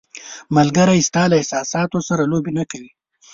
[0.55, 2.91] ملګری ستا له احساساتو سره لوبې نه کوي.